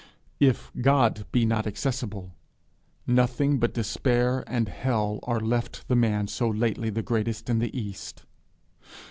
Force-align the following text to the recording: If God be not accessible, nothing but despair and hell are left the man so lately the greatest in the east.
If 0.39 0.71
God 0.81 1.27
be 1.31 1.45
not 1.45 1.67
accessible, 1.67 2.33
nothing 3.05 3.59
but 3.59 3.75
despair 3.75 4.43
and 4.47 4.67
hell 4.67 5.19
are 5.21 5.39
left 5.39 5.87
the 5.89 5.95
man 5.95 6.25
so 6.27 6.49
lately 6.49 6.89
the 6.89 7.03
greatest 7.03 7.51
in 7.51 7.59
the 7.59 7.79
east. 7.79 8.23